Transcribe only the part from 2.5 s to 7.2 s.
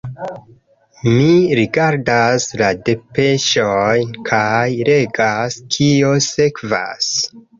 la depeŝojn kaj legas, kio sekvas.